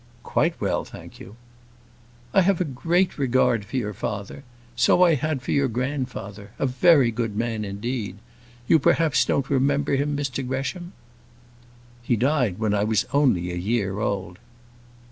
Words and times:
"Quite 0.23 0.59
well, 0.59 0.83
thank 0.83 1.19
you." 1.19 1.35
"I 2.33 2.41
have 2.41 2.59
a 2.59 2.65
great 2.65 3.19
regard 3.19 3.63
for 3.65 3.77
your 3.77 3.93
father. 3.93 4.43
So 4.75 5.03
I 5.03 5.13
had 5.13 5.43
for 5.43 5.51
your 5.51 5.67
grandfather; 5.67 6.49
a 6.57 6.65
very 6.65 7.11
good 7.11 7.35
man 7.35 7.63
indeed. 7.63 8.17
You, 8.67 8.79
perhaps, 8.79 9.23
don't 9.25 9.47
remember 9.47 9.95
him, 9.95 10.17
Mr 10.17 10.43
Gresham?" 10.47 10.93
"He 12.01 12.15
died 12.15 12.57
when 12.57 12.73
I 12.73 12.83
was 12.83 13.05
only 13.13 13.51
a 13.51 13.55
year 13.55 13.99
old." 13.99 14.39